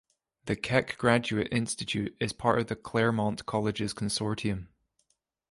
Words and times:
The 0.45 0.55
Keck 0.55 0.97
Graduate 0.97 1.49
Institute 1.51 2.17
is 2.19 2.33
part 2.33 2.57
of 2.57 2.65
the 2.65 2.75
Claremont 2.75 3.45
Colleges 3.45 3.93
consortium. 3.93 4.65